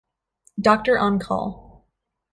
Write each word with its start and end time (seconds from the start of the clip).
Doctor 0.59 0.97
on 0.97 1.19
Call. 1.19 1.85